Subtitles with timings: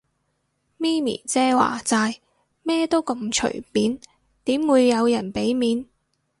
[0.77, 2.17] 咪咪姐話齋，
[2.63, 3.99] 咩都咁隨便，
[4.45, 5.85] 點會有人俾面